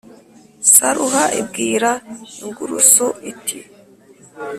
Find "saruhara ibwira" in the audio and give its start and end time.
0.73-1.91